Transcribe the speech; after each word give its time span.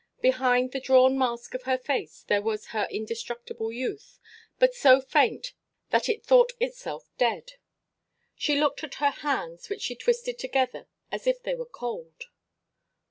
Behind 0.19 0.71
the 0.71 0.79
drawn 0.79 1.15
mask 1.15 1.53
of 1.53 1.61
her 1.69 1.77
face 1.77 2.23
there 2.23 2.41
was 2.41 2.69
her 2.73 2.87
indestructible 2.89 3.71
youth, 3.71 4.17
but 4.57 4.73
so 4.73 4.99
faint 4.99 5.53
that 5.91 6.09
it 6.09 6.25
thought 6.25 6.53
itself 6.59 7.11
dead. 7.19 7.51
She 8.35 8.59
looked 8.59 8.83
at 8.83 8.95
her 8.95 9.11
hands, 9.11 9.69
which 9.69 9.83
she 9.83 9.95
twisted 9.95 10.39
together 10.39 10.87
as 11.11 11.27
if 11.27 11.43
they 11.43 11.53
were 11.53 11.67
cold. 11.67 12.23